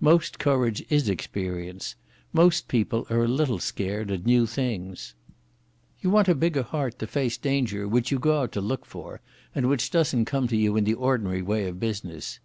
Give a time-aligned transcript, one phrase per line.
[0.00, 1.94] Most courage is experience.
[2.32, 5.12] Most people are a little scared at new things..._
[6.02, 9.20] _You want a bigger heart to face danger which you go out to look for,
[9.54, 12.40] and which doesn't come to you in the ordinary way of business.